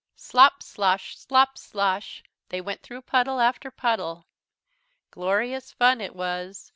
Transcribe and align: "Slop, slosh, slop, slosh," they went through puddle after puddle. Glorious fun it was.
"Slop, 0.15 0.63
slosh, 0.63 1.15
slop, 1.15 1.59
slosh," 1.59 2.23
they 2.49 2.59
went 2.59 2.81
through 2.81 3.03
puddle 3.03 3.39
after 3.39 3.69
puddle. 3.69 4.25
Glorious 5.11 5.71
fun 5.73 6.01
it 6.01 6.15
was. 6.15 6.69